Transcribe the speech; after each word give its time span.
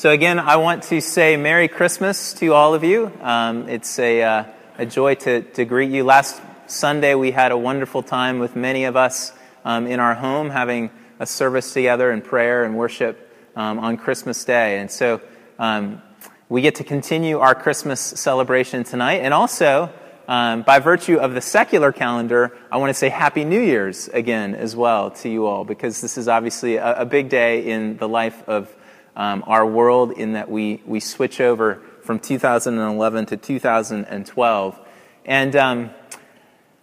so, 0.00 0.12
again, 0.12 0.38
I 0.38 0.56
want 0.56 0.84
to 0.84 1.02
say 1.02 1.36
Merry 1.36 1.68
Christmas 1.68 2.32
to 2.40 2.54
all 2.54 2.72
of 2.72 2.84
you. 2.84 3.12
Um, 3.20 3.68
it's 3.68 3.98
a, 3.98 4.22
uh, 4.22 4.44
a 4.78 4.86
joy 4.86 5.16
to, 5.16 5.42
to 5.42 5.66
greet 5.66 5.90
you. 5.90 6.04
Last 6.04 6.40
Sunday, 6.68 7.14
we 7.14 7.32
had 7.32 7.52
a 7.52 7.58
wonderful 7.58 8.02
time 8.02 8.38
with 8.38 8.56
many 8.56 8.84
of 8.84 8.96
us 8.96 9.34
um, 9.62 9.86
in 9.86 10.00
our 10.00 10.14
home 10.14 10.48
having 10.48 10.88
a 11.18 11.26
service 11.26 11.74
together 11.74 12.10
in 12.12 12.22
prayer 12.22 12.64
and 12.64 12.78
worship 12.78 13.30
um, 13.54 13.78
on 13.78 13.98
Christmas 13.98 14.42
Day. 14.42 14.78
And 14.78 14.90
so 14.90 15.20
um, 15.58 16.00
we 16.48 16.62
get 16.62 16.76
to 16.76 16.84
continue 16.84 17.38
our 17.38 17.54
Christmas 17.54 18.00
celebration 18.00 18.84
tonight. 18.84 19.16
And 19.16 19.34
also, 19.34 19.92
um, 20.26 20.62
by 20.62 20.78
virtue 20.78 21.18
of 21.18 21.34
the 21.34 21.42
secular 21.42 21.92
calendar, 21.92 22.56
I 22.72 22.78
want 22.78 22.88
to 22.88 22.94
say 22.94 23.10
Happy 23.10 23.44
New 23.44 23.60
Year's 23.60 24.08
again 24.08 24.54
as 24.54 24.74
well 24.74 25.10
to 25.10 25.28
you 25.28 25.44
all, 25.44 25.66
because 25.66 26.00
this 26.00 26.16
is 26.16 26.26
obviously 26.26 26.76
a, 26.76 27.02
a 27.02 27.04
big 27.04 27.28
day 27.28 27.66
in 27.66 27.98
the 27.98 28.08
life 28.08 28.48
of 28.48 28.74
um, 29.20 29.44
our 29.46 29.66
world 29.66 30.12
in 30.12 30.32
that 30.32 30.50
we, 30.50 30.80
we 30.86 30.98
switch 30.98 31.42
over 31.42 31.82
from 32.04 32.18
2011 32.18 33.26
to 33.26 33.36
2012. 33.36 34.80
And 35.26 35.56
um, 35.56 35.90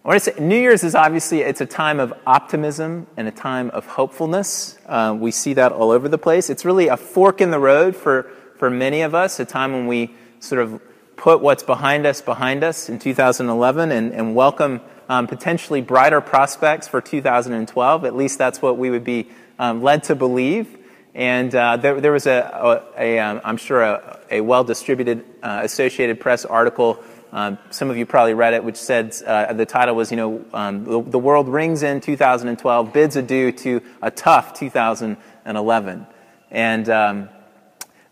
I 0.04 0.08
want 0.08 0.22
to 0.22 0.32
say 0.32 0.40
New 0.40 0.56
Year's 0.56 0.84
is 0.84 0.94
obviously 0.94 1.40
it's 1.40 1.60
a 1.60 1.66
time 1.66 1.98
of 1.98 2.14
optimism 2.28 3.08
and 3.16 3.26
a 3.26 3.32
time 3.32 3.70
of 3.70 3.86
hopefulness. 3.86 4.78
Uh, 4.86 5.16
we 5.18 5.32
see 5.32 5.54
that 5.54 5.72
all 5.72 5.90
over 5.90 6.08
the 6.08 6.16
place. 6.16 6.48
It's 6.48 6.64
really 6.64 6.86
a 6.86 6.96
fork 6.96 7.40
in 7.40 7.50
the 7.50 7.58
road 7.58 7.96
for, 7.96 8.30
for 8.56 8.70
many 8.70 9.00
of 9.00 9.16
us, 9.16 9.40
a 9.40 9.44
time 9.44 9.72
when 9.72 9.88
we 9.88 10.14
sort 10.38 10.62
of 10.62 10.80
put 11.16 11.40
what's 11.40 11.64
behind 11.64 12.06
us 12.06 12.22
behind 12.22 12.62
us 12.62 12.88
in 12.88 13.00
2011 13.00 13.90
and, 13.90 14.12
and 14.12 14.36
welcome 14.36 14.80
um, 15.08 15.26
potentially 15.26 15.80
brighter 15.80 16.20
prospects 16.20 16.86
for 16.86 17.00
2012. 17.00 18.04
At 18.04 18.14
least 18.14 18.38
that's 18.38 18.62
what 18.62 18.78
we 18.78 18.90
would 18.90 19.02
be 19.02 19.28
um, 19.58 19.82
led 19.82 20.04
to 20.04 20.14
believe. 20.14 20.77
And 21.14 21.54
uh, 21.54 21.76
there, 21.76 22.00
there, 22.00 22.12
was 22.12 22.26
a, 22.26 22.82
a, 22.96 23.16
a 23.16 23.18
um, 23.18 23.40
I'm 23.44 23.56
sure, 23.56 23.82
a, 23.82 24.20
a 24.30 24.40
well 24.40 24.64
distributed 24.64 25.24
uh, 25.42 25.60
Associated 25.64 26.20
Press 26.20 26.44
article. 26.44 27.02
Um, 27.32 27.58
some 27.70 27.90
of 27.90 27.96
you 27.96 28.06
probably 28.06 28.34
read 28.34 28.54
it, 28.54 28.64
which 28.64 28.76
said 28.76 29.14
uh, 29.26 29.52
the 29.52 29.66
title 29.66 29.94
was, 29.94 30.10
you 30.10 30.16
know, 30.16 30.44
um, 30.54 30.84
the, 30.84 31.02
the, 31.02 31.18
world 31.18 31.48
rings 31.48 31.82
in 31.82 32.00
2012, 32.00 32.92
bids 32.92 33.16
adieu 33.16 33.52
to 33.52 33.82
a 34.00 34.10
tough 34.10 34.54
2011. 34.54 36.06
And 36.50 36.88
um, 36.88 37.28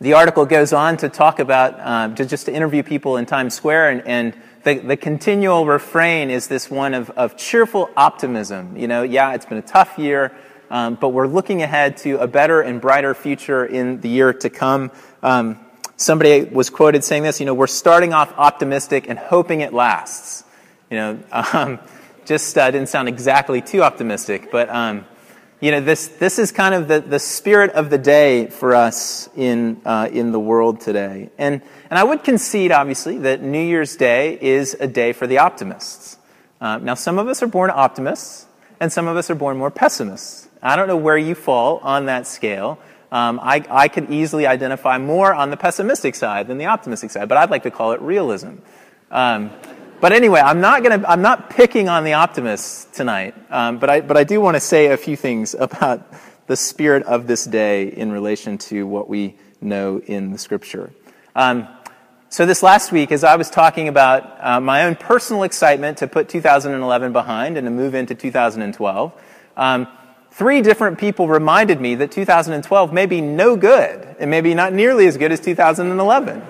the 0.01 0.13
article 0.13 0.45
goes 0.45 0.75
on 0.75 0.99
to 0.99 1.09
talk 1.09 1.39
about, 1.39 1.81
uh, 1.81 2.15
to 2.17 2.27
just 2.27 2.45
to 2.47 2.55
interview 2.55 2.83
people 2.83 3.17
in 3.17 3.25
Times 3.25 3.55
Square, 3.55 3.91
and, 3.91 4.07
and 4.07 4.37
the, 4.65 4.75
the, 4.81 4.97
continual 4.97 5.65
refrain 5.65 6.29
is 6.29 6.49
this 6.49 6.71
one 6.71 6.93
of, 6.93 7.09
of 7.11 7.37
cheerful 7.39 7.89
optimism. 7.97 8.77
You 8.77 8.89
know, 8.89 9.03
yeah, 9.03 9.33
it's 9.33 9.47
been 9.47 9.59
a 9.59 9.63
tough 9.63 9.99
year. 9.99 10.33
Um, 10.71 10.97
but 10.97 11.11
we're 11.11 11.27
looking 11.27 11.63
ahead 11.63 11.97
to 11.99 12.19
a 12.19 12.27
better 12.27 12.61
and 12.61 12.81
brighter 12.81 13.15
future 13.15 13.65
in 13.65 14.01
the 14.01 14.09
year 14.09 14.33
to 14.33 14.51
come. 14.51 14.91
Um, 15.23 15.59
somebody 15.97 16.45
was 16.45 16.71
quoted 16.71 17.05
saying 17.05 17.23
this, 17.23 17.41
you 17.41 17.47
know, 17.47 17.55
we're 17.55 17.67
starting 17.67 18.13
off 18.13 18.33
optimistic 18.37 19.09
and 19.09 19.19
hoping 19.19 19.61
it 19.61 19.73
lasts. 19.73 20.45
You 20.91 20.97
know, 20.97 21.19
um, 21.53 21.79
just 22.25 22.57
uh, 22.59 22.71
didn't 22.71 22.89
sound 22.89 23.09
exactly 23.09 23.61
too 23.61 23.83
optimistic, 23.83 24.51
but, 24.51 24.69
um, 24.69 25.07
you 25.61 25.71
know, 25.71 25.81
this, 25.81 26.09
this 26.09 26.39
is 26.39 26.53
kind 26.53 26.75
of 26.75 26.87
the, 26.87 27.01
the 27.01 27.19
spirit 27.19 27.71
of 27.73 27.89
the 27.89 27.97
day 27.97 28.49
for 28.49 28.75
us 28.75 29.29
in, 29.37 29.81
uh, 29.87 30.09
in 30.13 30.33
the 30.33 30.41
world 30.41 30.81
today. 30.81 31.31
And, 31.39 31.63
and 31.89 31.99
I 31.99 32.05
would 32.05 32.25
concede, 32.25 32.73
obviously, 32.73 33.19
that 33.19 33.43
New 33.43 33.63
Year's 33.63 33.97
Day 33.97 34.39
is 34.41 34.75
a 34.75 34.87
day 34.87 35.13
for 35.13 35.27
the 35.27 35.39
optimists. 35.39 36.19
Uh, 36.61 36.79
now, 36.79 36.95
some 36.95 37.19
of 37.19 37.29
us 37.29 37.43
are 37.43 37.47
born 37.47 37.71
optimists, 37.71 38.47
and 38.81 38.93
some 38.93 39.07
of 39.07 39.17
us 39.17 39.31
are 39.31 39.35
born 39.35 39.57
more 39.57 39.71
pessimists. 39.71 40.46
I 40.63 40.77
don't 40.77 40.89
know 40.89 40.97
where 40.97 41.19
you 41.19 41.35
fall 41.35 41.79
on 41.79 42.07
that 42.07 42.27
scale. 42.27 42.79
Um, 43.13 43.39
I, 43.43 43.65
I 43.71 43.89
could 43.89 44.11
easily 44.11 44.47
identify 44.47 44.99
more 44.99 45.33
on 45.33 45.51
the 45.51 45.57
pessimistic 45.57 46.15
side 46.15 46.49
than 46.49 46.59
the 46.59 46.67
optimistic 46.67 47.11
side, 47.11 47.29
but 47.29 47.39
I'd 47.39 47.51
like 47.51 47.63
to 47.63 47.71
call 47.71 47.93
it 47.93 48.01
realism. 48.01 48.57
Um, 49.11 49.51
but 50.01 50.13
anyway, 50.13 50.41
I'm 50.41 50.61
not 50.61 50.83
gonna, 50.83 51.05
I'm 51.07 51.23
not 51.23 51.51
picking 51.51 51.89
on 51.89 52.05
the 52.05 52.15
optimists 52.15 52.85
tonight, 52.97 53.35
um, 53.51 53.79
but 53.79 53.89
I, 53.89 54.01
but 54.01 54.17
I 54.17 54.25
do 54.25 54.41
want 54.41 54.57
to 54.57 54.61
say 54.61 54.87
a 54.89 54.97
few 54.97 55.17
things 55.17 55.55
about 55.59 56.13
the 56.47 56.57
spirit 56.57 57.05
of 57.05 57.27
this 57.27 57.45
day 57.45 57.89
in 57.89 58.13
relation 58.13 58.59
to 58.59 58.87
what 58.87 59.09
we 59.09 59.37
know 59.61 60.01
in 60.01 60.33
the 60.33 60.39
scripture. 60.39 60.93
Um, 61.35 61.69
so 62.29 62.45
this 62.45 62.63
last 62.63 62.93
week, 62.93 63.13
as 63.13 63.25
I 63.25 63.37
was 63.37 63.49
talking 63.49 63.89
about 63.89 64.45
uh, 64.45 64.61
my 64.61 64.85
own 64.85 64.97
personal 64.97 65.45
excitement 65.45 65.99
to 65.99 66.07
put 66.07 66.29
2011 66.29 67.13
behind 67.13 67.57
and 67.57 67.67
to 67.67 67.71
move 67.71 67.95
into 67.95 68.15
2012, 68.15 69.13
um, 69.57 69.89
three 70.37 70.61
different 70.61 70.99
people 70.99 71.29
reminded 71.29 71.81
me 71.81 71.95
that 71.95 72.13
2012 72.13 72.93
may 72.93 73.07
be 73.07 73.23
no 73.23 73.57
good. 73.57 74.07
and 74.19 74.31
maybe 74.31 74.55
not 74.55 74.73
nearly 74.73 75.07
as 75.07 75.17
good 75.17 75.33
as 75.33 75.41
2011. 75.41 76.43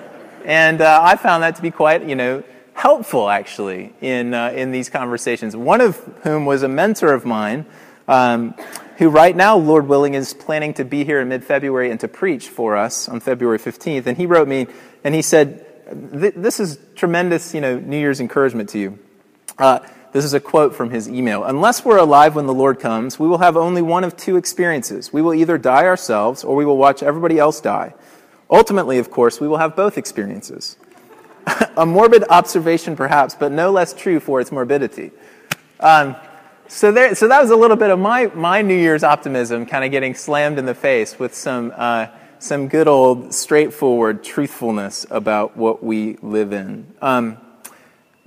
And 0.45 0.81
uh, 0.81 1.01
I 1.03 1.15
found 1.15 1.43
that 1.43 1.55
to 1.57 1.61
be 1.61 1.71
quite, 1.71 2.07
you 2.07 2.15
know, 2.15 2.43
helpful 2.73 3.29
actually 3.29 3.93
in, 4.01 4.33
uh, 4.33 4.51
in 4.51 4.71
these 4.71 4.89
conversations. 4.89 5.55
One 5.55 5.81
of 5.81 5.97
whom 6.23 6.45
was 6.45 6.63
a 6.63 6.67
mentor 6.67 7.13
of 7.13 7.25
mine, 7.25 7.65
um, 8.07 8.55
who 8.97 9.09
right 9.09 9.35
now, 9.35 9.57
Lord 9.57 9.87
willing, 9.87 10.13
is 10.13 10.33
planning 10.33 10.73
to 10.75 10.85
be 10.85 11.03
here 11.03 11.19
in 11.19 11.27
mid 11.27 11.43
February 11.43 11.91
and 11.91 11.99
to 11.99 12.07
preach 12.07 12.47
for 12.47 12.77
us 12.77 13.09
on 13.09 13.19
February 13.19 13.59
15th. 13.59 14.05
And 14.05 14.17
he 14.17 14.25
wrote 14.25 14.47
me 14.47 14.67
and 15.03 15.13
he 15.13 15.21
said, 15.21 15.65
This 15.91 16.59
is 16.59 16.79
tremendous, 16.95 17.53
you 17.53 17.61
know, 17.61 17.79
New 17.79 17.97
Year's 17.97 18.19
encouragement 18.19 18.69
to 18.69 18.79
you. 18.79 18.99
Uh, 19.57 19.79
this 20.11 20.25
is 20.25 20.33
a 20.33 20.39
quote 20.39 20.73
from 20.73 20.89
his 20.89 21.09
email. 21.09 21.43
Unless 21.43 21.83
we're 21.85 21.97
alive 21.97 22.35
when 22.35 22.45
the 22.45 22.53
Lord 22.53 22.79
comes, 22.79 23.19
we 23.19 23.27
will 23.27 23.39
have 23.39 23.57
only 23.57 23.81
one 23.81 24.03
of 24.03 24.15
two 24.15 24.37
experiences. 24.37 25.11
We 25.11 25.21
will 25.21 25.33
either 25.33 25.57
die 25.57 25.85
ourselves 25.85 26.43
or 26.43 26.55
we 26.55 26.65
will 26.65 26.77
watch 26.77 27.03
everybody 27.03 27.37
else 27.37 27.59
die. 27.61 27.93
Ultimately, 28.49 28.97
of 28.97 29.11
course, 29.11 29.41
we 29.41 29.47
will 29.47 29.57
have 29.57 29.75
both 29.75 29.97
experiences. 29.97 30.77
a 31.77 31.85
morbid 31.85 32.23
observation, 32.29 32.95
perhaps, 32.95 33.35
but 33.35 33.51
no 33.51 33.71
less 33.71 33.93
true 33.93 34.19
for 34.19 34.39
its 34.39 34.51
morbidity. 34.51 35.11
Um, 35.79 36.15
so, 36.67 36.91
there, 36.91 37.15
so 37.15 37.27
that 37.27 37.41
was 37.41 37.51
a 37.51 37.55
little 37.55 37.77
bit 37.77 37.89
of 37.89 37.99
my, 37.99 38.27
my 38.27 38.61
New 38.61 38.75
Year's 38.75 39.03
optimism 39.03 39.65
kind 39.65 39.85
of 39.85 39.91
getting 39.91 40.13
slammed 40.13 40.59
in 40.59 40.65
the 40.65 40.75
face 40.75 41.17
with 41.19 41.33
some, 41.33 41.73
uh, 41.75 42.07
some 42.39 42.67
good 42.67 42.87
old 42.87 43.33
straightforward 43.33 44.23
truthfulness 44.23 45.05
about 45.09 45.55
what 45.55 45.83
we 45.83 46.17
live 46.21 46.51
in. 46.51 46.93
Um, 47.01 47.37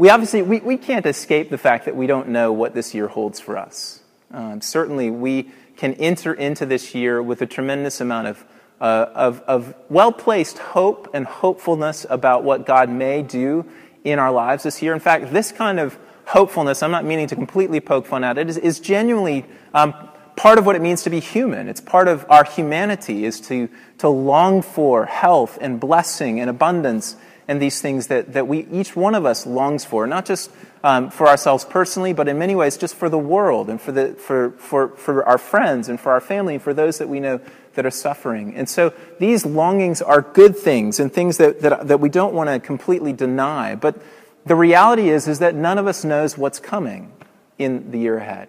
we 0.01 0.09
obviously 0.09 0.41
we, 0.41 0.61
we 0.61 0.79
can't 0.79 1.05
escape 1.05 1.51
the 1.51 1.59
fact 1.59 1.85
that 1.85 1.95
we 1.95 2.07
don't 2.07 2.31
know 2.31 2.55
what 2.55 2.73
this 2.73 2.95
year 2.95 3.07
holds 3.07 3.39
for 3.39 3.59
us. 3.59 4.01
Um, 4.33 4.63
certainly, 4.63 5.11
we 5.11 5.51
can 5.77 5.93
enter 5.93 6.33
into 6.33 6.65
this 6.65 6.95
year 6.95 7.23
with 7.23 7.43
a 7.43 7.47
tremendous 7.47 8.01
amount 8.01 8.29
of, 8.29 8.45
uh, 8.81 9.11
of, 9.15 9.43
of 9.43 9.75
well 9.91 10.11
placed 10.11 10.57
hope 10.57 11.11
and 11.13 11.27
hopefulness 11.27 12.07
about 12.09 12.45
what 12.45 12.65
God 12.65 12.89
may 12.89 13.21
do 13.23 13.67
in 14.03 14.19
our 14.19 14.33
lives 14.33 14.63
this 14.63 14.81
year. 14.81 14.95
In 14.95 15.01
fact, 15.01 15.35
this 15.35 15.53
kind 15.53 15.79
of 15.79 15.99
hopefulness, 16.25 16.83
I'm 16.83 16.93
not 16.93 17.05
meaning 17.05 17.27
to 17.27 17.35
completely 17.35 17.81
poke 17.81 18.07
fun 18.07 18.25
at 18.25 18.39
it, 18.39 18.49
is, 18.49 18.57
is 18.57 18.81
genuinely 18.81 19.45
um, 19.75 19.93
part 20.35 20.59
of 20.59 20.65
what 20.65 20.77
it 20.77 20.81
means 20.81 21.03
to 21.03 21.11
be 21.11 21.21
human. 21.21 21.69
It's 21.69 21.83
part 21.83 22.09
of 22.09 22.25
our 22.31 22.45
humanity, 22.45 23.27
is 23.27 23.39
to, 23.43 23.69
to 23.99 24.09
long 24.09 24.63
for 24.63 25.05
health 25.05 25.59
and 25.61 25.79
blessing 25.79 26.41
and 26.41 26.49
abundance 26.49 27.17
and 27.51 27.61
these 27.61 27.81
things 27.81 28.07
that, 28.07 28.35
that 28.35 28.47
we, 28.47 28.65
each 28.71 28.95
one 28.95 29.17
of 29.17 29.27
us 29.27 29.45
longs 29.45 29.85
for, 29.85 30.07
not 30.07 30.25
just 30.25 30.53
um, 30.85 31.11
for 31.11 31.27
ourselves 31.27 31.65
personally, 31.65 32.13
but 32.13 32.29
in 32.29 32.39
many 32.39 32.55
ways 32.55 32.77
just 32.77 32.95
for 32.95 33.09
the 33.09 33.19
world 33.19 33.69
and 33.69 33.81
for, 33.81 33.91
the, 33.91 34.15
for, 34.15 34.53
for, 34.53 34.91
for 34.91 35.25
our 35.25 35.37
friends 35.37 35.89
and 35.89 35.99
for 35.99 36.13
our 36.13 36.21
family 36.21 36.55
and 36.55 36.63
for 36.63 36.73
those 36.73 36.99
that 36.99 37.09
we 37.09 37.19
know 37.19 37.41
that 37.75 37.85
are 37.85 37.91
suffering. 37.91 38.55
And 38.55 38.69
so 38.69 38.95
these 39.19 39.45
longings 39.45 40.01
are 40.01 40.23
good 40.23 40.57
things 40.57 41.01
and 41.01 41.13
things 41.13 41.39
that, 41.39 41.61
that, 41.63 41.89
that 41.89 41.99
we 41.99 42.09
don't 42.09 42.35
want 42.35 42.49
to 42.51 42.61
completely 42.61 43.13
deny. 43.13 43.75
But 43.75 44.01
the 44.47 44.55
reality 44.55 45.09
is, 45.09 45.27
is 45.27 45.41
that 45.41 45.57
none 45.57 45.77
of 45.77 45.89
us 45.89 46.05
knows 46.05 46.39
what's 46.39 46.61
coming 46.61 47.11
in 47.59 47.91
the 47.91 47.99
year 47.99 48.19
ahead. 48.19 48.47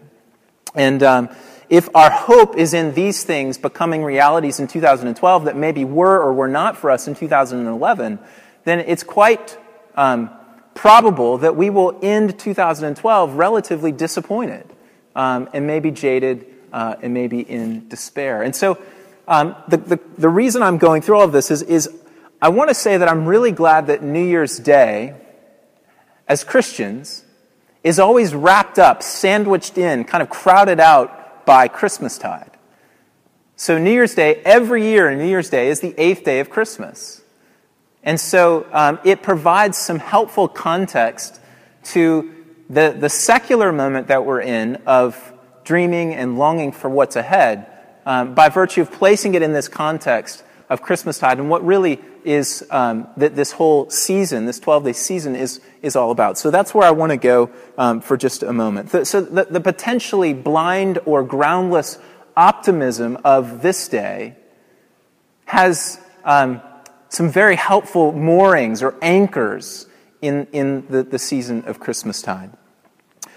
And 0.76 1.02
um, 1.02 1.30
if 1.70 1.90
our 1.96 2.12
hope 2.12 2.56
is 2.56 2.76
in 2.76 2.94
these 2.94 3.24
things 3.24 3.58
becoming 3.58 4.04
realities 4.04 4.60
in 4.60 4.68
2012 4.68 5.46
that 5.46 5.58
maybe 5.58 5.86
were 5.86 6.22
or 6.22 6.34
were 6.34 6.48
not 6.48 6.78
for 6.78 6.92
us 6.92 7.08
in 7.08 7.16
2011, 7.16 8.20
then 8.64 8.80
it's 8.80 9.04
quite 9.04 9.58
um, 9.96 10.30
probable 10.74 11.40
that 11.40 11.56
we 11.56 11.70
will 11.70 11.98
end 12.02 12.40
2012 12.40 13.36
relatively 13.36 13.92
disappointed 13.92 14.66
um, 15.16 15.50
and 15.54 15.68
maybe 15.68 15.92
jaded 15.92 16.46
uh, 16.72 16.96
and 17.02 17.14
maybe 17.14 17.42
in 17.42 17.88
despair. 17.90 18.42
And 18.44 18.56
so 18.56 18.78
um, 19.28 19.56
the, 19.68 19.78
the, 19.78 20.00
the, 20.18 20.30
reason 20.30 20.64
I'm 20.64 20.78
going 20.78 21.02
through 21.02 21.18
all 21.18 21.24
of 21.24 21.32
this 21.32 21.52
is, 21.52 21.62
is 21.64 21.90
I 22.42 22.50
want 22.50 22.70
to 22.70 22.74
say 22.74 22.98
that 22.98 23.08
I'm 23.08 23.26
really 23.26 23.52
glad 23.52 23.88
that 23.88 24.02
New 24.02 24.24
Year's 24.24 24.58
Day, 24.58 25.16
as 26.28 26.44
Christians, 26.44 27.26
is 27.84 28.00
always 28.00 28.34
wrapped 28.34 28.80
up, 28.80 29.04
sandwiched 29.04 29.78
in, 29.78 30.06
kind 30.06 30.22
of 30.22 30.30
crowded 30.30 30.80
out 30.80 31.46
by 31.46 31.68
Christmastide. 31.68 32.52
So 33.56 33.78
New 33.78 33.92
Year's 33.92 34.16
Day, 34.16 34.42
every 34.46 34.84
year, 34.84 35.14
New 35.16 35.28
Year's 35.28 35.50
Day 35.50 35.68
is 35.68 35.82
the 35.82 35.94
eighth 35.98 36.24
day 36.24 36.40
of 36.40 36.50
Christmas. 36.50 37.21
And 38.04 38.20
so 38.20 38.68
um, 38.72 39.00
it 39.04 39.22
provides 39.22 39.78
some 39.78 40.00
helpful 40.00 40.48
context 40.48 41.40
to 41.84 42.34
the, 42.70 42.96
the 42.98 43.10
secular 43.10 43.72
moment 43.72 44.08
that 44.08 44.26
we're 44.26 44.42
in 44.42 44.78
of 44.88 45.34
dreaming 45.64 46.14
and 46.14 46.38
longing 46.38 46.72
for 46.72 46.90
what's 46.90 47.16
ahead 47.16 47.68
um, 48.06 48.34
by 48.34 48.50
virtue 48.50 48.82
of 48.82 48.92
placing 48.92 49.36
it 49.36 49.42
in 49.42 49.54
this 49.54 49.68
context 49.68 50.44
of 50.70 50.82
Christmastide 50.82 51.34
and 51.34 51.50
what 51.50 51.66
really 51.66 52.00
is 52.24 52.66
um, 52.72 53.08
that 53.18 53.36
this 53.36 53.52
whole 53.52 53.90
season, 53.90 54.46
this 54.46 54.60
12 54.60 54.86
day 54.86 54.94
season, 54.94 55.36
is, 55.36 55.60
is 55.82 55.96
all 55.96 56.12
about. 56.12 56.38
So 56.38 56.50
that's 56.50 56.74
where 56.74 56.88
I 56.88 56.92
want 56.92 57.12
to 57.12 57.18
go 57.18 57.52
um, 57.78 58.02
for 58.02 58.16
just 58.16 58.42
a 58.42 58.54
moment. 58.54 58.90
The, 58.90 59.06
so 59.06 59.22
the, 59.22 59.46
the 59.46 59.60
potentially 59.60 60.34
blind 60.34 61.00
or 61.06 61.24
groundless 61.24 62.00
optimism 62.38 63.18
of 63.24 63.62
this 63.62 63.88
day 63.88 64.38
has 65.46 66.00
um, 66.24 66.62
some 67.12 67.30
very 67.30 67.58
helpful 67.58 68.14
moorings 68.14 68.82
or 68.82 68.96
anchors 69.02 69.86
in, 70.22 70.48
in 70.54 70.88
the, 70.88 71.04
the 71.04 71.20
season 71.20 71.62
of 71.66 71.78
Christmastide. 71.78 72.52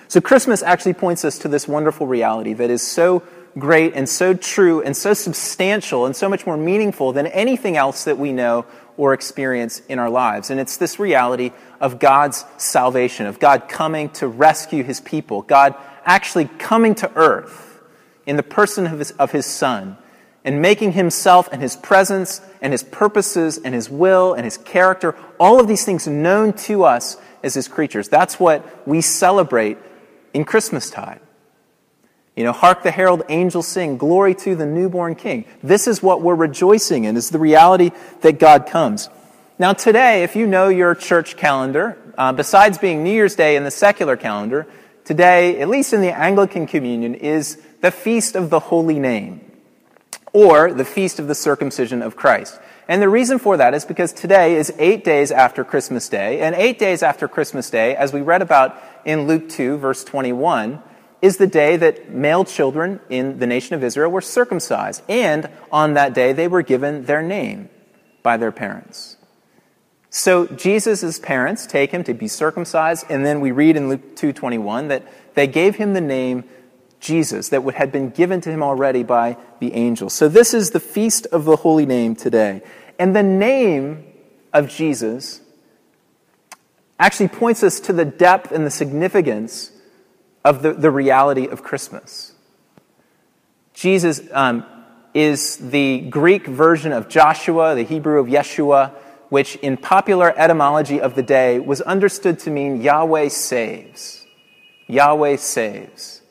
So 0.06 0.20
Christmas 0.20 0.62
actually 0.62 0.92
points 0.94 1.24
us 1.24 1.38
to 1.40 1.48
this 1.48 1.66
wonderful 1.66 2.06
reality 2.06 2.52
that 2.52 2.70
is 2.70 2.82
so 2.82 3.24
great 3.58 3.94
and 3.94 4.08
so 4.08 4.32
true 4.32 4.80
and 4.80 4.96
so 4.96 5.12
substantial 5.12 6.06
and 6.06 6.14
so 6.14 6.28
much 6.28 6.46
more 6.46 6.56
meaningful 6.56 7.12
than 7.12 7.26
anything 7.26 7.76
else 7.76 8.04
that 8.04 8.16
we 8.16 8.32
know 8.32 8.64
or 8.96 9.12
experience 9.12 9.82
in 9.88 9.98
our 9.98 10.10
lives. 10.10 10.50
And 10.50 10.60
it's 10.60 10.76
this 10.76 11.00
reality 11.00 11.50
of 11.80 11.98
God's 11.98 12.44
salvation, 12.58 13.26
of 13.26 13.40
God 13.40 13.68
coming 13.68 14.08
to 14.10 14.28
rescue 14.28 14.84
his 14.84 15.00
people, 15.00 15.42
God 15.42 15.74
actually 16.04 16.44
coming 16.44 16.94
to 16.96 17.10
earth 17.16 17.82
in 18.24 18.36
the 18.36 18.44
person 18.44 18.86
of 18.86 19.00
his, 19.00 19.10
of 19.12 19.32
his 19.32 19.46
Son 19.46 19.98
and 20.44 20.60
making 20.60 20.92
himself 20.92 21.48
and 21.50 21.62
his 21.62 21.74
presence 21.76 22.40
and 22.60 22.72
his 22.72 22.82
purposes 22.82 23.58
and 23.58 23.74
his 23.74 23.88
will 23.88 24.34
and 24.34 24.44
his 24.44 24.58
character, 24.58 25.16
all 25.40 25.58
of 25.58 25.66
these 25.66 25.84
things 25.84 26.06
known 26.06 26.52
to 26.52 26.84
us 26.84 27.16
as 27.42 27.54
his 27.54 27.68
creatures. 27.68 28.08
That's 28.08 28.38
what 28.38 28.86
we 28.86 29.00
celebrate 29.00 29.78
in 30.32 30.44
Christmastide. 30.44 31.20
You 32.36 32.42
know, 32.42 32.52
hark 32.52 32.82
the 32.82 32.90
herald 32.90 33.22
angels 33.28 33.68
sing, 33.68 33.96
glory 33.96 34.34
to 34.36 34.56
the 34.56 34.66
newborn 34.66 35.14
king. 35.14 35.44
This 35.62 35.86
is 35.86 36.02
what 36.02 36.20
we're 36.20 36.34
rejoicing 36.34 37.04
in, 37.04 37.16
is 37.16 37.30
the 37.30 37.38
reality 37.38 37.92
that 38.22 38.40
God 38.40 38.66
comes. 38.66 39.08
Now, 39.56 39.72
today, 39.72 40.24
if 40.24 40.34
you 40.34 40.48
know 40.48 40.68
your 40.68 40.96
church 40.96 41.36
calendar, 41.36 41.96
uh, 42.18 42.32
besides 42.32 42.76
being 42.76 43.04
New 43.04 43.12
Year's 43.12 43.36
Day 43.36 43.54
in 43.54 43.62
the 43.62 43.70
secular 43.70 44.16
calendar, 44.16 44.66
today, 45.04 45.60
at 45.60 45.68
least 45.68 45.92
in 45.92 46.00
the 46.00 46.12
Anglican 46.12 46.66
Communion, 46.66 47.14
is 47.14 47.62
the 47.80 47.92
Feast 47.92 48.34
of 48.34 48.50
the 48.50 48.58
Holy 48.58 48.98
Name, 48.98 49.40
or 50.34 50.72
the 50.72 50.84
Feast 50.84 51.18
of 51.18 51.28
the 51.28 51.34
Circumcision 51.34 52.02
of 52.02 52.16
Christ. 52.16 52.60
And 52.88 53.00
the 53.00 53.08
reason 53.08 53.38
for 53.38 53.56
that 53.56 53.72
is 53.72 53.86
because 53.86 54.12
today 54.12 54.56
is 54.56 54.74
eight 54.78 55.04
days 55.04 55.30
after 55.30 55.64
Christmas 55.64 56.08
Day, 56.08 56.40
and 56.40 56.54
eight 56.56 56.78
days 56.78 57.02
after 57.02 57.26
Christmas 57.28 57.70
Day, 57.70 57.96
as 57.96 58.12
we 58.12 58.20
read 58.20 58.42
about 58.42 58.76
in 59.06 59.26
Luke 59.26 59.48
2, 59.48 59.78
verse 59.78 60.04
21, 60.04 60.82
is 61.22 61.38
the 61.38 61.46
day 61.46 61.76
that 61.76 62.10
male 62.10 62.44
children 62.44 63.00
in 63.08 63.38
the 63.38 63.46
nation 63.46 63.74
of 63.74 63.82
Israel 63.82 64.10
were 64.10 64.20
circumcised. 64.20 65.02
And 65.08 65.48
on 65.72 65.94
that 65.94 66.12
day, 66.12 66.34
they 66.34 66.48
were 66.48 66.62
given 66.62 67.04
their 67.04 67.22
name 67.22 67.70
by 68.22 68.36
their 68.36 68.52
parents. 68.52 69.16
So 70.10 70.46
Jesus' 70.46 71.18
parents 71.18 71.66
take 71.66 71.92
him 71.92 72.04
to 72.04 72.12
be 72.12 72.28
circumcised, 72.28 73.06
and 73.08 73.24
then 73.24 73.40
we 73.40 73.52
read 73.52 73.76
in 73.76 73.88
Luke 73.88 74.16
2.21 74.16 74.88
that 74.88 75.04
they 75.34 75.46
gave 75.46 75.76
him 75.76 75.94
the 75.94 76.00
name 76.00 76.44
Jesus 77.04 77.50
that 77.50 77.62
had 77.74 77.92
been 77.92 78.10
given 78.10 78.40
to 78.40 78.50
him 78.50 78.62
already 78.62 79.02
by 79.02 79.36
the 79.60 79.74
angel. 79.74 80.08
So 80.08 80.28
this 80.28 80.54
is 80.54 80.70
the 80.70 80.80
feast 80.80 81.26
of 81.26 81.44
the 81.44 81.56
holy 81.56 81.86
name 81.86 82.16
today. 82.16 82.62
And 82.98 83.14
the 83.14 83.22
name 83.22 84.04
of 84.52 84.68
Jesus 84.68 85.40
actually 86.98 87.28
points 87.28 87.62
us 87.62 87.78
to 87.80 87.92
the 87.92 88.04
depth 88.04 88.52
and 88.52 88.64
the 88.64 88.70
significance 88.70 89.70
of 90.44 90.62
the, 90.62 90.72
the 90.72 90.90
reality 90.90 91.46
of 91.46 91.62
Christmas. 91.62 92.32
Jesus 93.74 94.20
um, 94.32 94.64
is 95.12 95.56
the 95.56 96.00
Greek 96.08 96.46
version 96.46 96.92
of 96.92 97.08
Joshua, 97.08 97.74
the 97.74 97.82
Hebrew 97.84 98.18
of 98.18 98.26
Yeshua, 98.26 98.92
which 99.28 99.56
in 99.56 99.76
popular 99.76 100.32
etymology 100.38 101.00
of 101.00 101.14
the 101.14 101.22
day 101.22 101.58
was 101.58 101.80
understood 101.82 102.38
to 102.40 102.50
mean 102.50 102.80
Yahweh 102.80 103.28
saves. 103.28 104.24
Yahweh 104.86 105.36
saves. 105.36 106.22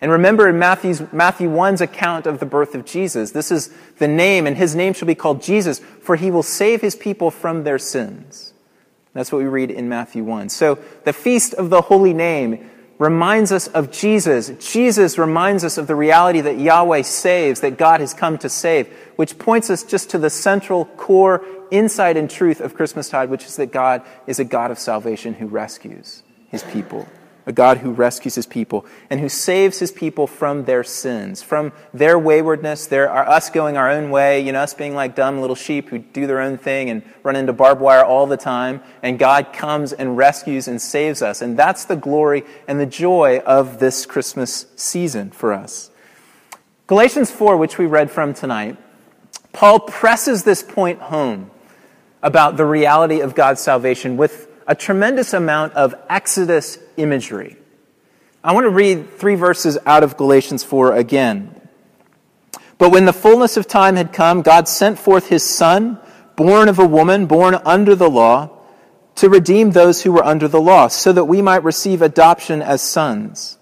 And 0.00 0.10
remember 0.10 0.48
in 0.48 0.58
Matthew's, 0.58 1.02
Matthew 1.12 1.48
1's 1.48 1.80
account 1.80 2.26
of 2.26 2.38
the 2.38 2.46
birth 2.46 2.74
of 2.74 2.84
Jesus, 2.84 3.30
this 3.30 3.50
is 3.50 3.70
the 3.98 4.08
name, 4.08 4.46
and 4.46 4.56
his 4.56 4.74
name 4.74 4.92
shall 4.92 5.08
be 5.08 5.14
called 5.14 5.42
Jesus, 5.42 5.78
for 5.78 6.16
he 6.16 6.30
will 6.30 6.42
save 6.42 6.80
his 6.80 6.94
people 6.94 7.30
from 7.30 7.64
their 7.64 7.78
sins. 7.78 8.52
That's 9.14 9.30
what 9.32 9.38
we 9.38 9.46
read 9.46 9.70
in 9.70 9.88
Matthew 9.88 10.24
1. 10.24 10.48
So 10.48 10.78
the 11.04 11.12
feast 11.12 11.54
of 11.54 11.70
the 11.70 11.82
holy 11.82 12.12
name 12.12 12.70
reminds 12.98 13.52
us 13.52 13.68
of 13.68 13.90
Jesus. 13.90 14.50
Jesus 14.72 15.18
reminds 15.18 15.64
us 15.64 15.78
of 15.78 15.86
the 15.86 15.94
reality 15.94 16.40
that 16.40 16.58
Yahweh 16.58 17.02
saves, 17.02 17.60
that 17.60 17.78
God 17.78 18.00
has 18.00 18.12
come 18.12 18.38
to 18.38 18.48
save, 18.48 18.88
which 19.16 19.38
points 19.38 19.70
us 19.70 19.84
just 19.84 20.10
to 20.10 20.18
the 20.18 20.30
central 20.30 20.84
core 20.84 21.44
insight 21.70 22.16
and 22.16 22.28
truth 22.28 22.60
of 22.60 22.74
Christmastide, 22.74 23.28
which 23.28 23.44
is 23.46 23.56
that 23.56 23.72
God 23.72 24.02
is 24.26 24.38
a 24.38 24.44
God 24.44 24.70
of 24.70 24.78
salvation 24.78 25.34
who 25.34 25.46
rescues 25.46 26.22
his 26.50 26.62
people 26.64 27.08
a 27.46 27.52
God 27.52 27.78
who 27.78 27.92
rescues 27.92 28.34
his 28.34 28.46
people 28.46 28.86
and 29.10 29.20
who 29.20 29.28
saves 29.28 29.78
his 29.78 29.92
people 29.92 30.26
from 30.26 30.64
their 30.64 30.82
sins, 30.82 31.42
from 31.42 31.72
their 31.92 32.18
waywardness, 32.18 32.86
their, 32.86 33.10
our, 33.10 33.28
us 33.28 33.50
going 33.50 33.76
our 33.76 33.90
own 33.90 34.10
way, 34.10 34.40
you 34.40 34.52
know, 34.52 34.60
us 34.60 34.74
being 34.74 34.94
like 34.94 35.14
dumb 35.14 35.40
little 35.40 35.56
sheep 35.56 35.90
who 35.90 35.98
do 35.98 36.26
their 36.26 36.40
own 36.40 36.56
thing 36.56 36.88
and 36.88 37.02
run 37.22 37.36
into 37.36 37.52
barbed 37.52 37.80
wire 37.80 38.04
all 38.04 38.26
the 38.26 38.36
time. 38.36 38.82
And 39.02 39.18
God 39.18 39.52
comes 39.52 39.92
and 39.92 40.16
rescues 40.16 40.68
and 40.68 40.80
saves 40.80 41.20
us. 41.20 41.42
And 41.42 41.58
that's 41.58 41.84
the 41.84 41.96
glory 41.96 42.44
and 42.66 42.80
the 42.80 42.86
joy 42.86 43.40
of 43.40 43.78
this 43.78 44.06
Christmas 44.06 44.66
season 44.76 45.30
for 45.30 45.52
us. 45.52 45.90
Galatians 46.86 47.30
4, 47.30 47.56
which 47.56 47.78
we 47.78 47.86
read 47.86 48.10
from 48.10 48.34
tonight, 48.34 48.76
Paul 49.52 49.80
presses 49.80 50.44
this 50.44 50.62
point 50.62 50.98
home 50.98 51.50
about 52.22 52.56
the 52.56 52.64
reality 52.64 53.20
of 53.20 53.34
God's 53.34 53.60
salvation 53.60 54.16
with 54.16 54.48
a 54.66 54.74
tremendous 54.74 55.32
amount 55.32 55.74
of 55.74 55.94
Exodus 56.08 56.78
imagery. 56.96 57.56
I 58.42 58.52
want 58.52 58.64
to 58.64 58.70
read 58.70 59.18
three 59.18 59.34
verses 59.34 59.78
out 59.86 60.02
of 60.02 60.16
Galatians 60.16 60.64
4 60.64 60.94
again. 60.96 61.60
But 62.78 62.90
when 62.90 63.04
the 63.04 63.12
fullness 63.12 63.56
of 63.56 63.66
time 63.66 63.96
had 63.96 64.12
come, 64.12 64.42
God 64.42 64.68
sent 64.68 64.98
forth 64.98 65.28
his 65.28 65.42
Son, 65.42 65.98
born 66.36 66.68
of 66.68 66.78
a 66.78 66.86
woman, 66.86 67.26
born 67.26 67.54
under 67.64 67.94
the 67.94 68.10
law, 68.10 68.50
to 69.16 69.30
redeem 69.30 69.70
those 69.70 70.02
who 70.02 70.12
were 70.12 70.24
under 70.24 70.48
the 70.48 70.60
law, 70.60 70.88
so 70.88 71.12
that 71.12 71.24
we 71.24 71.40
might 71.40 71.62
receive 71.62 72.02
adoption 72.02 72.60
as 72.60 72.82
sons. 72.82 73.58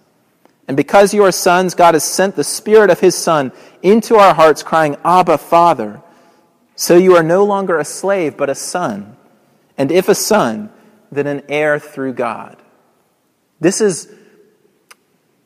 And 0.66 0.76
because 0.76 1.12
you 1.12 1.24
are 1.24 1.32
sons, 1.32 1.74
God 1.74 1.94
has 1.94 2.04
sent 2.04 2.36
the 2.36 2.44
Spirit 2.44 2.90
of 2.90 3.00
his 3.00 3.14
Son 3.14 3.52
into 3.82 4.16
our 4.16 4.34
hearts, 4.34 4.62
crying, 4.62 4.96
Abba, 5.04 5.38
Father. 5.38 6.00
So 6.74 6.96
you 6.96 7.14
are 7.16 7.22
no 7.22 7.44
longer 7.44 7.78
a 7.78 7.84
slave, 7.84 8.36
but 8.36 8.48
a 8.48 8.54
son. 8.54 9.16
And 9.76 9.92
if 9.92 10.08
a 10.08 10.14
son, 10.14 10.70
than 11.12 11.26
an 11.26 11.42
heir 11.48 11.78
through 11.78 12.14
God. 12.14 12.56
This 13.60 13.80
is, 13.80 14.12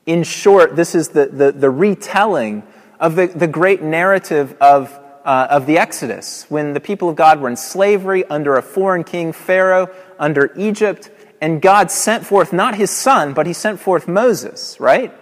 in 0.06 0.22
short, 0.22 0.76
this 0.76 0.94
is 0.94 1.08
the, 1.08 1.26
the, 1.26 1.52
the 1.52 1.70
retelling 1.70 2.62
of 2.98 3.16
the, 3.16 3.26
the 3.26 3.48
great 3.48 3.82
narrative 3.82 4.56
of, 4.60 4.98
uh, 5.24 5.48
of 5.50 5.66
the 5.66 5.76
Exodus, 5.76 6.46
when 6.48 6.72
the 6.72 6.80
people 6.80 7.10
of 7.10 7.16
God 7.16 7.40
were 7.40 7.48
in 7.48 7.56
slavery 7.56 8.24
under 8.24 8.56
a 8.56 8.62
foreign 8.62 9.04
king, 9.04 9.32
Pharaoh, 9.32 9.90
under 10.18 10.52
Egypt, 10.56 11.10
and 11.40 11.60
God 11.60 11.90
sent 11.90 12.24
forth 12.24 12.52
not 12.52 12.76
his 12.76 12.90
son, 12.90 13.34
but 13.34 13.46
he 13.46 13.52
sent 13.52 13.80
forth 13.80 14.08
Moses, 14.08 14.80
right? 14.80 15.12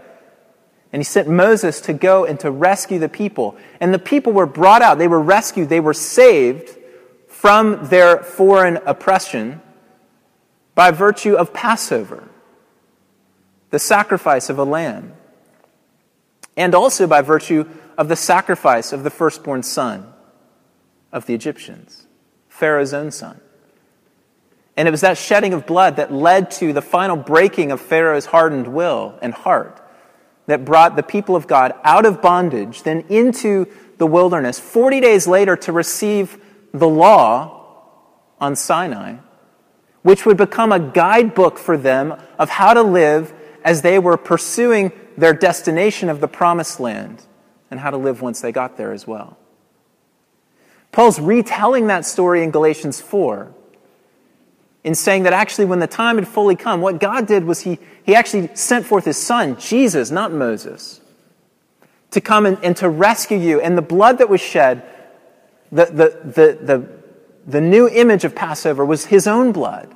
And 0.92 1.00
he 1.00 1.04
sent 1.04 1.26
Moses 1.26 1.80
to 1.82 1.92
go 1.92 2.24
and 2.24 2.38
to 2.40 2.52
rescue 2.52 3.00
the 3.00 3.08
people. 3.08 3.56
And 3.80 3.92
the 3.92 3.98
people 3.98 4.32
were 4.32 4.46
brought 4.46 4.82
out, 4.82 4.98
they 4.98 5.08
were 5.08 5.20
rescued, 5.20 5.68
they 5.68 5.80
were 5.80 5.94
saved 5.94 6.78
from 7.26 7.88
their 7.88 8.18
foreign 8.18 8.76
oppression 8.86 9.60
by 10.74 10.90
virtue 10.90 11.34
of 11.34 11.52
Passover, 11.52 12.28
the 13.70 13.78
sacrifice 13.78 14.50
of 14.50 14.58
a 14.58 14.64
lamb, 14.64 15.14
and 16.56 16.74
also 16.74 17.06
by 17.06 17.20
virtue 17.20 17.68
of 17.96 18.08
the 18.08 18.16
sacrifice 18.16 18.92
of 18.92 19.04
the 19.04 19.10
firstborn 19.10 19.62
son 19.62 20.12
of 21.12 21.26
the 21.26 21.34
Egyptians, 21.34 22.06
Pharaoh's 22.48 22.92
own 22.92 23.10
son. 23.10 23.40
And 24.76 24.88
it 24.88 24.90
was 24.90 25.02
that 25.02 25.16
shedding 25.16 25.54
of 25.54 25.66
blood 25.66 25.96
that 25.96 26.12
led 26.12 26.50
to 26.52 26.72
the 26.72 26.82
final 26.82 27.16
breaking 27.16 27.70
of 27.70 27.80
Pharaoh's 27.80 28.26
hardened 28.26 28.66
will 28.66 29.16
and 29.22 29.32
heart 29.32 29.80
that 30.46 30.64
brought 30.64 30.96
the 30.96 31.02
people 31.02 31.36
of 31.36 31.46
God 31.46 31.72
out 31.84 32.04
of 32.04 32.20
bondage, 32.20 32.82
then 32.82 33.04
into 33.08 33.66
the 33.98 34.06
wilderness, 34.06 34.58
40 34.58 35.00
days 35.00 35.28
later 35.28 35.56
to 35.56 35.72
receive 35.72 36.42
the 36.72 36.88
law 36.88 37.62
on 38.40 38.56
Sinai 38.56 39.16
which 40.04 40.24
would 40.24 40.36
become 40.36 40.70
a 40.70 40.78
guidebook 40.78 41.58
for 41.58 41.76
them 41.76 42.14
of 42.38 42.48
how 42.48 42.72
to 42.72 42.82
live 42.82 43.32
as 43.64 43.82
they 43.82 43.98
were 43.98 44.16
pursuing 44.16 44.92
their 45.16 45.32
destination 45.32 46.08
of 46.08 46.20
the 46.20 46.28
promised 46.28 46.78
land 46.78 47.22
and 47.70 47.80
how 47.80 47.90
to 47.90 47.96
live 47.96 48.22
once 48.22 48.40
they 48.40 48.52
got 48.52 48.76
there 48.76 48.92
as 48.92 49.06
well. 49.06 49.36
Paul's 50.92 51.18
retelling 51.18 51.88
that 51.88 52.04
story 52.06 52.44
in 52.44 52.52
Galatians 52.52 53.00
4 53.00 53.52
in 54.84 54.94
saying 54.94 55.24
that 55.24 55.32
actually, 55.32 55.64
when 55.64 55.80
the 55.80 55.88
time 55.88 56.16
had 56.16 56.28
fully 56.28 56.54
come, 56.54 56.80
what 56.80 57.00
God 57.00 57.26
did 57.26 57.44
was 57.44 57.62
he, 57.62 57.80
he 58.04 58.14
actually 58.14 58.54
sent 58.54 58.86
forth 58.86 59.04
his 59.04 59.16
son, 59.16 59.58
Jesus, 59.58 60.12
not 60.12 60.30
Moses, 60.30 61.00
to 62.12 62.20
come 62.20 62.46
and, 62.46 62.62
and 62.62 62.76
to 62.76 62.88
rescue 62.88 63.38
you. 63.38 63.60
And 63.60 63.76
the 63.76 63.82
blood 63.82 64.18
that 64.18 64.28
was 64.28 64.40
shed 64.40 64.88
The, 65.72 65.86
the, 65.86 66.08
the, 66.24 66.58
the, 66.62 66.88
the 67.46 67.60
new 67.60 67.88
image 67.88 68.24
of 68.24 68.34
Passover 68.34 68.84
was 68.84 69.06
his 69.06 69.26
own 69.26 69.50
blood. 69.50 69.93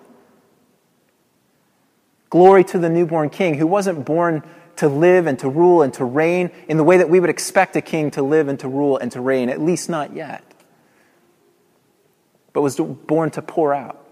Glory 2.30 2.64
to 2.64 2.78
the 2.78 2.88
newborn 2.88 3.30
king 3.30 3.54
who 3.54 3.66
wasn't 3.66 4.04
born 4.04 4.42
to 4.76 4.88
live 4.88 5.26
and 5.26 5.38
to 5.40 5.48
rule 5.48 5.82
and 5.82 5.92
to 5.94 6.04
reign 6.04 6.50
in 6.68 6.76
the 6.76 6.84
way 6.84 6.96
that 6.98 7.10
we 7.10 7.18
would 7.18 7.30
expect 7.30 7.74
a 7.74 7.80
king 7.80 8.10
to 8.12 8.22
live 8.22 8.48
and 8.48 8.60
to 8.60 8.68
rule 8.68 8.96
and 8.96 9.10
to 9.12 9.20
reign, 9.20 9.48
at 9.48 9.60
least 9.60 9.88
not 9.88 10.14
yet, 10.14 10.44
but 12.52 12.62
was 12.62 12.76
born 12.76 13.30
to 13.30 13.42
pour 13.42 13.74
out, 13.74 14.06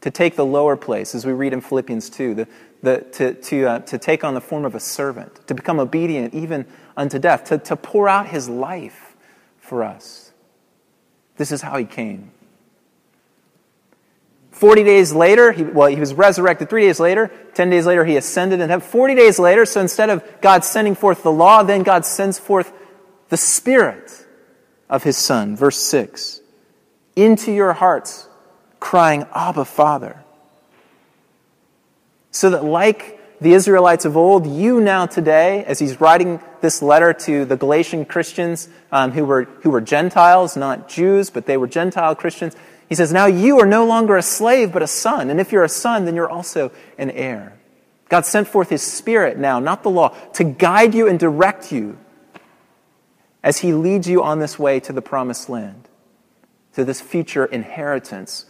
to 0.00 0.10
take 0.10 0.36
the 0.36 0.46
lower 0.46 0.76
place, 0.76 1.14
as 1.14 1.26
we 1.26 1.32
read 1.32 1.52
in 1.52 1.60
Philippians 1.60 2.08
2, 2.08 2.34
the, 2.34 2.48
the, 2.82 3.00
to, 3.12 3.34
to, 3.34 3.66
uh, 3.66 3.78
to 3.80 3.98
take 3.98 4.24
on 4.24 4.34
the 4.34 4.40
form 4.40 4.64
of 4.64 4.74
a 4.74 4.80
servant, 4.80 5.46
to 5.48 5.54
become 5.54 5.78
obedient 5.78 6.32
even 6.32 6.64
unto 6.96 7.18
death, 7.18 7.44
to, 7.44 7.58
to 7.58 7.76
pour 7.76 8.08
out 8.08 8.28
his 8.28 8.48
life 8.48 9.16
for 9.58 9.82
us. 9.82 10.32
This 11.36 11.52
is 11.52 11.60
how 11.60 11.76
he 11.76 11.84
came. 11.84 12.30
40 14.56 14.84
days 14.84 15.12
later, 15.12 15.52
he, 15.52 15.64
well, 15.64 15.88
he 15.88 16.00
was 16.00 16.14
resurrected 16.14 16.70
three 16.70 16.86
days 16.86 16.98
later. 16.98 17.30
10 17.52 17.68
days 17.68 17.84
later, 17.84 18.06
he 18.06 18.16
ascended 18.16 18.58
and 18.62 18.82
40 18.82 19.14
days 19.14 19.38
later, 19.38 19.66
so 19.66 19.82
instead 19.82 20.08
of 20.08 20.24
God 20.40 20.64
sending 20.64 20.94
forth 20.94 21.22
the 21.22 21.30
law, 21.30 21.62
then 21.62 21.82
God 21.82 22.06
sends 22.06 22.38
forth 22.38 22.72
the 23.28 23.36
Spirit 23.36 24.26
of 24.88 25.02
his 25.02 25.18
Son. 25.18 25.56
Verse 25.56 25.76
6 25.76 26.40
Into 27.16 27.52
your 27.52 27.74
hearts, 27.74 28.28
crying, 28.80 29.26
Abba, 29.34 29.66
Father. 29.66 30.24
So 32.30 32.48
that, 32.48 32.64
like 32.64 33.20
the 33.42 33.52
Israelites 33.52 34.06
of 34.06 34.16
old, 34.16 34.46
you 34.46 34.80
now 34.80 35.04
today, 35.04 35.66
as 35.66 35.78
he's 35.78 36.00
writing 36.00 36.40
this 36.62 36.80
letter 36.80 37.12
to 37.12 37.44
the 37.44 37.58
Galatian 37.58 38.06
Christians 38.06 38.70
um, 38.90 39.12
who, 39.12 39.26
were, 39.26 39.44
who 39.44 39.68
were 39.68 39.82
Gentiles, 39.82 40.56
not 40.56 40.88
Jews, 40.88 41.28
but 41.28 41.44
they 41.44 41.58
were 41.58 41.66
Gentile 41.66 42.14
Christians, 42.14 42.56
he 42.88 42.94
says, 42.94 43.12
Now 43.12 43.26
you 43.26 43.58
are 43.60 43.66
no 43.66 43.86
longer 43.86 44.16
a 44.16 44.22
slave, 44.22 44.72
but 44.72 44.82
a 44.82 44.86
son. 44.86 45.30
And 45.30 45.40
if 45.40 45.52
you're 45.52 45.64
a 45.64 45.68
son, 45.68 46.04
then 46.04 46.14
you're 46.14 46.30
also 46.30 46.70
an 46.98 47.10
heir. 47.10 47.58
God 48.08 48.24
sent 48.24 48.46
forth 48.46 48.70
his 48.70 48.82
spirit 48.82 49.36
now, 49.36 49.58
not 49.58 49.82
the 49.82 49.90
law, 49.90 50.10
to 50.34 50.44
guide 50.44 50.94
you 50.94 51.08
and 51.08 51.18
direct 51.18 51.72
you 51.72 51.98
as 53.42 53.58
he 53.58 53.72
leads 53.72 54.08
you 54.08 54.22
on 54.22 54.38
this 54.38 54.58
way 54.58 54.80
to 54.80 54.92
the 54.92 55.02
promised 55.02 55.48
land, 55.48 55.88
to 56.74 56.84
this 56.84 57.00
future 57.00 57.44
inheritance 57.46 58.46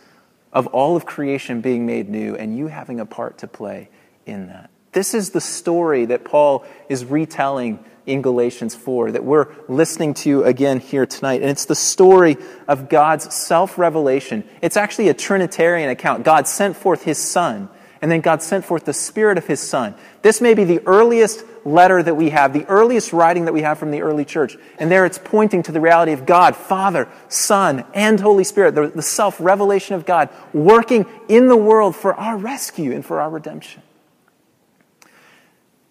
of 0.52 0.66
all 0.68 0.96
of 0.96 1.06
creation 1.06 1.60
being 1.60 1.86
made 1.86 2.08
new 2.08 2.34
and 2.34 2.56
you 2.56 2.68
having 2.68 3.00
a 3.00 3.06
part 3.06 3.38
to 3.38 3.46
play 3.46 3.88
in 4.26 4.48
that. 4.48 4.70
This 4.92 5.12
is 5.12 5.30
the 5.30 5.40
story 5.40 6.06
that 6.06 6.24
Paul 6.24 6.64
is 6.88 7.04
retelling 7.04 7.84
in 8.06 8.22
Galatians 8.22 8.74
4 8.74 9.12
that 9.12 9.24
we're 9.24 9.48
listening 9.68 10.14
to 10.14 10.44
again 10.44 10.78
here 10.78 11.06
tonight. 11.06 11.42
And 11.42 11.50
it's 11.50 11.64
the 11.64 11.74
story 11.74 12.36
of 12.68 12.88
God's 12.88 13.34
self 13.34 13.78
revelation. 13.78 14.44
It's 14.62 14.76
actually 14.76 15.08
a 15.08 15.14
Trinitarian 15.14 15.90
account. 15.90 16.24
God 16.24 16.46
sent 16.46 16.76
forth 16.76 17.02
his 17.02 17.18
Son, 17.18 17.68
and 18.00 18.10
then 18.10 18.20
God 18.20 18.42
sent 18.42 18.64
forth 18.64 18.84
the 18.84 18.92
Spirit 18.92 19.38
of 19.38 19.46
his 19.46 19.60
Son. 19.60 19.94
This 20.22 20.40
may 20.40 20.54
be 20.54 20.64
the 20.64 20.80
earliest 20.86 21.44
letter 21.64 22.00
that 22.00 22.14
we 22.14 22.30
have, 22.30 22.52
the 22.52 22.64
earliest 22.66 23.12
writing 23.12 23.46
that 23.46 23.52
we 23.52 23.62
have 23.62 23.78
from 23.78 23.90
the 23.90 24.02
early 24.02 24.24
church. 24.24 24.56
And 24.78 24.90
there 24.90 25.04
it's 25.04 25.18
pointing 25.18 25.64
to 25.64 25.72
the 25.72 25.80
reality 25.80 26.12
of 26.12 26.24
God, 26.24 26.54
Father, 26.54 27.08
Son, 27.28 27.84
and 27.92 28.20
Holy 28.20 28.44
Spirit, 28.44 28.76
the, 28.76 28.88
the 28.88 29.02
self 29.02 29.40
revelation 29.40 29.96
of 29.96 30.06
God 30.06 30.28
working 30.52 31.06
in 31.28 31.48
the 31.48 31.56
world 31.56 31.96
for 31.96 32.14
our 32.14 32.36
rescue 32.36 32.92
and 32.92 33.04
for 33.04 33.20
our 33.20 33.30
redemption. 33.30 33.82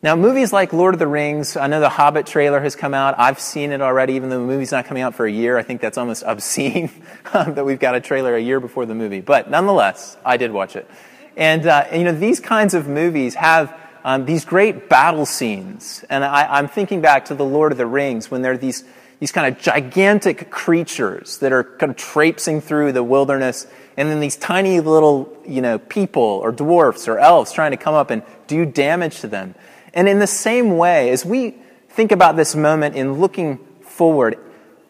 Now, 0.06 0.16
movies 0.16 0.54
like 0.54 0.72
Lord 0.72 0.94
of 0.94 1.00
the 1.00 1.08
Rings, 1.08 1.58
I 1.58 1.66
know 1.66 1.80
the 1.80 1.90
Hobbit 1.90 2.28
trailer 2.28 2.60
has 2.60 2.76
come 2.76 2.94
out. 2.94 3.16
I've 3.18 3.40
seen 3.40 3.72
it 3.72 3.82
already, 3.82 4.14
even 4.14 4.30
though 4.30 4.38
the 4.38 4.46
movie's 4.46 4.72
not 4.72 4.86
coming 4.86 5.02
out 5.02 5.16
for 5.16 5.26
a 5.26 5.32
year. 5.32 5.58
I 5.58 5.64
think 5.64 5.82
that's 5.82 5.98
almost 5.98 6.22
obscene 6.28 6.92
that 7.34 7.66
we've 7.66 7.80
got 7.80 7.96
a 7.96 8.00
trailer 8.00 8.36
a 8.36 8.40
year 8.40 8.60
before 8.60 8.86
the 8.86 8.94
movie. 8.94 9.22
But 9.22 9.50
nonetheless, 9.50 10.16
I 10.24 10.38
did 10.38 10.52
watch 10.52 10.76
it. 10.76 10.88
And, 11.36 11.66
uh, 11.66 11.88
you 11.92 12.04
know, 12.04 12.14
these 12.14 12.40
kinds 12.40 12.76
of 12.76 12.88
movies 12.88 13.34
have 13.34 13.76
um, 14.04 14.28
these 14.28 14.46
great 14.46 14.90
battle 14.90 15.26
scenes. 15.26 16.06
And 16.08 16.24
I, 16.24 16.56
I'm 16.56 16.68
thinking 16.68 17.02
back 17.02 17.26
to 17.26 17.34
the 17.34 17.44
Lord 17.44 17.72
of 17.72 17.80
the 17.80 17.88
Rings 17.88 18.30
when 18.30 18.44
there 18.44 18.52
are 18.52 18.58
these, 18.58 18.84
these 19.20 19.32
kind 19.32 19.52
of 19.52 19.60
gigantic 19.60 20.52
creatures 20.52 21.40
that 21.40 21.52
are 21.52 21.64
kind 21.64 21.90
of 21.90 21.96
traipsing 21.96 22.62
through 22.62 22.92
the 22.92 23.04
wilderness 23.04 23.66
and 23.98 24.10
then 24.10 24.20
these 24.20 24.36
tiny 24.36 24.82
little, 24.82 25.36
you 25.48 25.62
know, 25.62 25.80
people 25.80 26.22
or 26.22 26.52
dwarfs 26.52 27.08
or 27.08 27.18
elves 27.18 27.52
trying 27.52 27.72
to 27.72 27.78
come 27.78 27.96
up 27.96 28.12
and 28.12 28.22
do 28.46 28.68
damage 28.68 29.22
to 29.22 29.28
them. 29.28 29.56
And 29.96 30.08
in 30.10 30.20
the 30.20 30.28
same 30.28 30.78
way, 30.78 31.10
as 31.10 31.25
we 31.25 31.56
think 31.90 32.12
about 32.12 32.36
this 32.36 32.56
moment 32.56 32.96
in 32.96 33.14
looking 33.14 33.58
forward, 33.82 34.38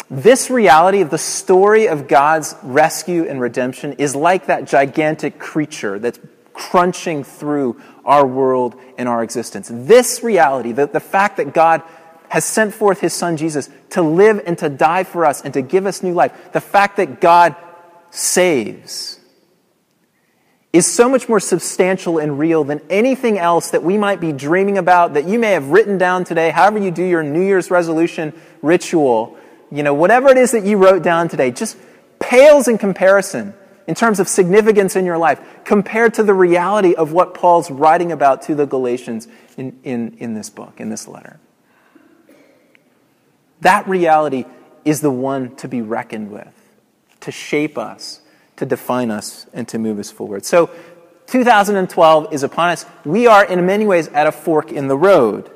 this 0.09 0.49
reality 0.49 1.01
of 1.01 1.09
the 1.09 1.17
story 1.17 1.87
of 1.87 2.07
God's 2.07 2.55
rescue 2.63 3.27
and 3.27 3.39
redemption 3.39 3.93
is 3.93 4.15
like 4.15 4.47
that 4.47 4.65
gigantic 4.65 5.39
creature 5.39 5.99
that's 5.99 6.19
crunching 6.53 7.23
through 7.23 7.81
our 8.03 8.25
world 8.25 8.75
and 8.97 9.09
our 9.09 9.23
existence. 9.23 9.69
This 9.71 10.23
reality, 10.23 10.71
the, 10.71 10.87
the 10.87 10.99
fact 10.99 11.37
that 11.37 11.53
God 11.53 11.81
has 12.29 12.45
sent 12.45 12.73
forth 12.73 13.01
his 13.01 13.13
son 13.13 13.37
Jesus 13.37 13.69
to 13.91 14.01
live 14.01 14.41
and 14.45 14.57
to 14.57 14.69
die 14.69 15.03
for 15.03 15.25
us 15.25 15.41
and 15.41 15.53
to 15.53 15.61
give 15.61 15.85
us 15.85 16.03
new 16.03 16.13
life, 16.13 16.51
the 16.53 16.61
fact 16.61 16.97
that 16.97 17.21
God 17.21 17.55
saves, 18.09 19.19
is 20.75 20.85
so 20.85 21.07
much 21.07 21.29
more 21.29 21.39
substantial 21.39 22.17
and 22.17 22.37
real 22.37 22.65
than 22.65 22.81
anything 22.89 23.39
else 23.39 23.71
that 23.71 23.81
we 23.81 23.97
might 23.97 24.19
be 24.19 24.33
dreaming 24.33 24.77
about, 24.77 25.13
that 25.13 25.25
you 25.25 25.39
may 25.39 25.51
have 25.51 25.69
written 25.69 25.97
down 25.97 26.25
today, 26.25 26.49
however 26.49 26.77
you 26.79 26.91
do 26.91 27.03
your 27.03 27.23
New 27.23 27.41
Year's 27.41 27.71
resolution 27.71 28.33
ritual, 28.61 29.37
you 29.71 29.83
know, 29.83 29.93
whatever 29.93 30.27
it 30.27 30.37
is 30.37 30.51
that 30.51 30.65
you 30.65 30.77
wrote 30.77 31.01
down 31.01 31.29
today, 31.29 31.49
just 31.49 31.77
pales 32.19 32.67
in 32.67 32.77
comparison 32.77 33.53
in 33.87 33.95
terms 33.95 34.19
of 34.19 34.27
significance 34.27 34.97
in 34.97 35.05
your 35.05 35.17
life 35.17 35.39
compared 35.63 36.13
to 36.15 36.23
the 36.23 36.33
reality 36.33 36.93
of 36.93 37.13
what 37.13 37.33
Paul's 37.33 37.71
writing 37.71 38.11
about 38.11 38.41
to 38.43 38.55
the 38.55 38.65
Galatians 38.65 39.29
in, 39.55 39.79
in, 39.85 40.17
in 40.17 40.33
this 40.33 40.49
book, 40.49 40.81
in 40.81 40.89
this 40.89 41.07
letter. 41.07 41.39
That 43.61 43.87
reality 43.87 44.43
is 44.83 44.99
the 44.99 45.11
one 45.11 45.55
to 45.57 45.69
be 45.69 45.81
reckoned 45.81 46.31
with, 46.31 46.53
to 47.21 47.31
shape 47.31 47.77
us 47.77 48.19
to 48.57 48.65
define 48.65 49.11
us 49.11 49.47
and 49.53 49.67
to 49.67 49.77
move 49.77 49.99
us 49.99 50.11
forward. 50.11 50.45
So 50.45 50.69
2012 51.27 52.33
is 52.33 52.43
upon 52.43 52.69
us. 52.69 52.85
We 53.03 53.27
are, 53.27 53.43
in 53.43 53.65
many 53.65 53.85
ways, 53.85 54.07
at 54.09 54.27
a 54.27 54.31
fork 54.31 54.71
in 54.71 54.87
the 54.87 54.97
road. 54.97 55.49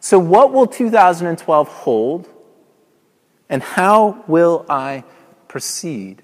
So, 0.00 0.18
what 0.18 0.52
will 0.52 0.66
2012 0.66 1.68
hold? 1.68 2.28
And 3.48 3.62
how 3.62 4.24
will 4.26 4.66
I 4.68 5.04
proceed? 5.48 6.22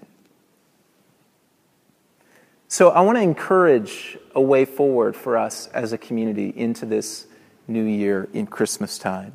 So, 2.69 2.91
I 2.91 3.01
want 3.01 3.17
to 3.17 3.23
encourage 3.23 4.19
a 4.35 4.41
way 4.41 4.65
forward 4.65 5.17
for 5.17 5.37
us 5.37 5.69
as 5.69 5.93
a 5.93 5.99
community 5.99 6.53
into 6.55 6.87
this 6.87 7.27
new 7.67 7.85
year 7.85 8.29
in 8.33 8.47
Christmas 8.47 8.99
time. 8.99 9.33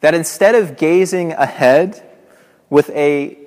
That 0.00 0.14
instead 0.14 0.54
of 0.54 0.76
gazing 0.76 1.32
ahead 1.32 2.02
with 2.70 2.90
a 2.90 3.45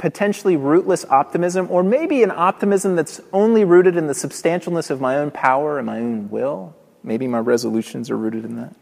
potentially 0.00 0.56
rootless 0.56 1.04
optimism, 1.10 1.68
or 1.70 1.82
maybe 1.82 2.22
an 2.22 2.30
optimism 2.30 2.96
that's 2.96 3.20
only 3.34 3.64
rooted 3.64 3.96
in 3.96 4.06
the 4.06 4.14
substantialness 4.14 4.90
of 4.90 4.98
my 4.98 5.18
own 5.18 5.30
power 5.30 5.76
and 5.76 5.84
my 5.84 5.98
own 5.98 6.30
will. 6.30 6.74
Maybe 7.02 7.26
my 7.26 7.38
resolutions 7.38 8.10
are 8.10 8.16
rooted 8.16 8.46
in 8.46 8.56
that. 8.56 8.74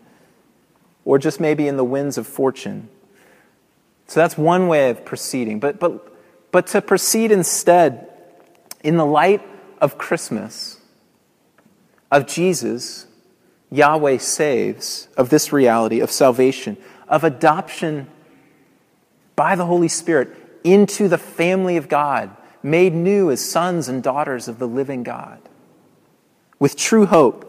Or 1.05 1.19
just 1.19 1.41
maybe 1.41 1.67
in 1.67 1.77
the 1.77 1.83
winds 1.83 2.19
of 2.19 2.27
fortune. 2.29 2.89
So 4.07 4.21
that's 4.21 4.39
one 4.39 4.69
way 4.69 4.91
of 4.91 5.05
proceeding. 5.05 5.59
But, 5.59 5.81
but, 5.81 6.17
but 6.53 6.69
to 6.69 6.81
proceed 6.81 7.33
instead 7.33 8.09
in 8.85 8.97
the 8.97 9.07
light 9.07 9.43
of 9.81 9.99
Christmas, 9.99 10.81
of 12.13 12.29
Jesus, 12.29 13.07
Yahweh 13.73 14.19
saves, 14.19 15.09
of 15.17 15.31
this 15.31 15.53
reality 15.53 15.99
of 15.99 16.13
salvation, 16.13 16.77
of 17.09 17.25
adoption 17.25 18.07
by 19.35 19.57
the 19.57 19.67
Holy 19.67 19.89
Spirit 19.89 20.38
into 20.65 21.09
the 21.09 21.19
family 21.19 21.77
of 21.77 21.89
God, 21.89 22.37
made 22.63 22.95
new 22.95 23.31
as 23.31 23.45
sons 23.45 23.89
and 23.89 24.03
daughters 24.03 24.49
of 24.49 24.59
the 24.59 24.69
living 24.69 25.03
God, 25.03 25.41
with 26.59 26.77
true 26.77 27.07
hope 27.07 27.45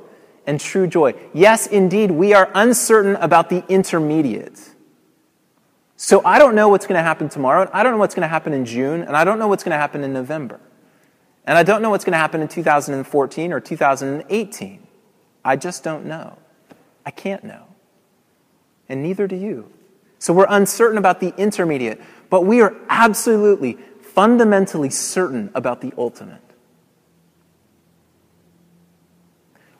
and 0.46 0.60
true 0.60 0.88
joy. 0.88 1.14
Yes, 1.34 1.68
indeed, 1.68 2.12
we 2.12 2.34
are 2.34 2.50
uncertain 2.54 3.16
about 3.18 3.50
the 3.50 3.64
intermediate. 3.68 4.60
So 5.96 6.24
I 6.24 6.40
don't 6.40 6.56
know 6.56 6.70
what's 6.70 6.88
going 6.88 6.98
to 6.98 7.04
happen 7.04 7.28
tomorrow. 7.28 7.62
and 7.62 7.72
I 7.74 7.84
don't 7.84 7.92
know 7.92 7.98
what's 7.98 8.16
going 8.16 8.24
to 8.24 8.30
happen 8.30 8.54
in 8.54 8.66
June, 8.66 9.02
and 9.02 9.18
I 9.18 9.24
don't 9.24 9.38
know 9.38 9.48
what's 9.48 9.64
going 9.64 9.74
to 9.74 9.78
happen 9.78 10.04
in 10.04 10.14
November. 10.14 10.60
And 11.46 11.58
I 11.58 11.64
don't 11.64 11.82
know 11.82 11.90
what's 11.90 12.06
going 12.06 12.14
to 12.14 12.20
happen 12.20 12.42
in 12.42 12.48
2014 12.48 13.54
or 13.54 13.60
2018. 13.60 14.88
I 15.44 15.56
just 15.56 15.84
don't 15.84 16.06
know. 16.06 16.38
I 17.06 17.12
can't 17.12 17.44
know. 17.44 17.64
And 18.88 19.04
neither 19.04 19.28
do 19.28 19.36
you. 19.36 19.70
So 20.20 20.34
we're 20.34 20.48
uncertain 20.50 20.98
about 20.98 21.20
the 21.20 21.34
intermediate. 21.38 22.02
But 22.30 22.42
we 22.46 22.62
are 22.62 22.76
absolutely, 22.90 23.78
fundamentally 24.02 24.90
certain 24.90 25.52
about 25.56 25.82
the 25.82 25.94
ultimate, 25.98 26.42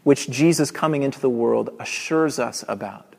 which 0.04 0.30
Jesus 0.30 0.72
coming 0.72 1.04
into 1.04 1.20
the 1.20 1.30
world 1.30 1.70
assures 1.80 2.40
us 2.40 2.64
about. 2.68 3.16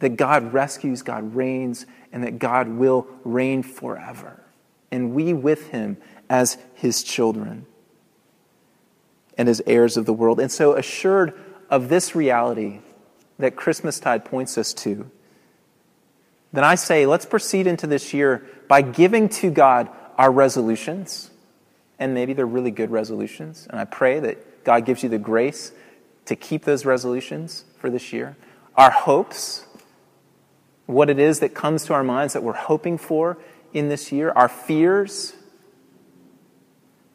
that 0.00 0.16
God 0.16 0.52
rescues, 0.52 1.02
God 1.02 1.34
reigns, 1.34 1.86
and 2.12 2.24
that 2.24 2.38
God 2.38 2.68
will 2.68 3.06
reign 3.24 3.62
forever. 3.62 4.42
And 4.90 5.14
we 5.14 5.32
with 5.32 5.68
him 5.68 5.96
as 6.28 6.58
his 6.74 7.02
children 7.02 7.64
and 9.38 9.48
as 9.48 9.62
heirs 9.66 9.96
of 9.96 10.04
the 10.04 10.12
world. 10.12 10.40
And 10.40 10.52
so, 10.52 10.74
assured 10.74 11.32
of 11.70 11.88
this 11.88 12.14
reality 12.14 12.80
that 13.38 13.56
Christmastide 13.56 14.26
points 14.26 14.58
us 14.58 14.74
to, 14.74 15.10
then 16.54 16.64
I 16.64 16.76
say 16.76 17.06
let's 17.06 17.26
proceed 17.26 17.66
into 17.66 17.86
this 17.86 18.14
year 18.14 18.46
by 18.68 18.82
giving 18.82 19.28
to 19.30 19.50
God 19.50 19.88
our 20.16 20.30
resolutions. 20.30 21.30
And 21.98 22.14
maybe 22.14 22.32
they're 22.32 22.46
really 22.46 22.70
good 22.70 22.90
resolutions. 22.90 23.66
And 23.70 23.80
I 23.80 23.84
pray 23.84 24.20
that 24.20 24.64
God 24.64 24.84
gives 24.84 25.02
you 25.02 25.08
the 25.08 25.18
grace 25.18 25.72
to 26.26 26.36
keep 26.36 26.64
those 26.64 26.84
resolutions 26.84 27.64
for 27.78 27.90
this 27.90 28.12
year. 28.12 28.36
Our 28.76 28.90
hopes, 28.90 29.66
what 30.86 31.10
it 31.10 31.18
is 31.18 31.40
that 31.40 31.54
comes 31.54 31.84
to 31.86 31.94
our 31.94 32.04
minds 32.04 32.32
that 32.32 32.42
we're 32.42 32.52
hoping 32.52 32.98
for 32.98 33.38
in 33.72 33.88
this 33.88 34.12
year, 34.12 34.30
our 34.30 34.48
fears, 34.48 35.34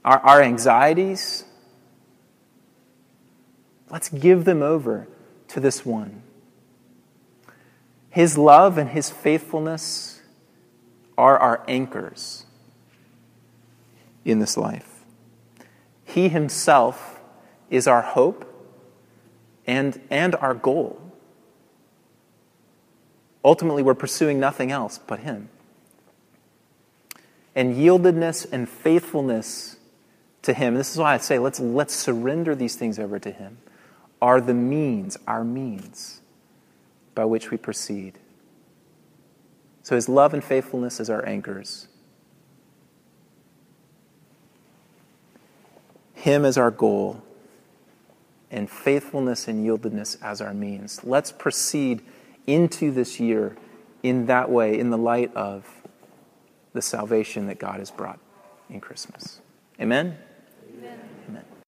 our, 0.05 0.19
our 0.19 0.41
anxieties. 0.41 1.45
Let's 3.89 4.09
give 4.09 4.45
them 4.45 4.61
over 4.61 5.07
to 5.49 5.59
this 5.59 5.85
one. 5.85 6.23
His 8.09 8.37
love 8.37 8.77
and 8.77 8.89
his 8.89 9.09
faithfulness 9.09 10.21
are 11.17 11.37
our 11.37 11.63
anchors 11.67 12.45
in 14.25 14.39
this 14.39 14.57
life. 14.57 15.03
He 16.03 16.29
himself 16.29 17.19
is 17.69 17.87
our 17.87 18.01
hope 18.01 18.45
and, 19.67 20.01
and 20.09 20.35
our 20.35 20.53
goal. 20.53 20.99
Ultimately, 23.45 23.83
we're 23.83 23.93
pursuing 23.93 24.39
nothing 24.39 24.71
else 24.71 24.99
but 25.05 25.19
him. 25.19 25.49
And 27.55 27.75
yieldedness 27.75 28.51
and 28.51 28.67
faithfulness 28.67 29.77
to 30.41 30.53
him, 30.53 30.75
this 30.75 30.91
is 30.91 30.97
why 30.97 31.13
I 31.13 31.17
say 31.17 31.39
let's, 31.39 31.59
let's 31.59 31.93
surrender 31.93 32.55
these 32.55 32.75
things 32.75 32.97
over 32.97 33.19
to 33.19 33.31
him, 33.31 33.57
are 34.21 34.41
the 34.41 34.53
means, 34.53 35.17
our 35.27 35.43
means, 35.43 36.21
by 37.19 37.25
which 37.25 37.51
we 37.51 37.57
proceed. 37.57 38.17
So 39.83 39.95
his 39.95 40.07
love 40.07 40.33
and 40.33 40.41
faithfulness 40.41 41.01
is 41.01 41.09
our 41.09 41.27
anchors. 41.27 41.89
Him 46.13 46.45
as 46.45 46.57
our 46.57 46.71
goal, 46.71 47.21
and 48.49 48.69
faithfulness 48.69 49.49
and 49.49 49.67
yieldedness 49.67 50.15
as 50.21 50.39
our 50.39 50.53
means. 50.53 51.03
Let's 51.03 51.33
proceed 51.33 52.03
into 52.47 52.89
this 52.89 53.19
year 53.19 53.57
in 54.01 54.27
that 54.27 54.49
way, 54.49 54.79
in 54.79 54.89
the 54.89 54.97
light 54.97 55.35
of 55.35 55.67
the 56.71 56.81
salvation 56.81 57.47
that 57.47 57.59
God 57.59 57.79
has 57.79 57.91
brought 57.91 58.21
in 58.69 58.79
Christmas. 58.79 59.41
Amen? 59.81 60.17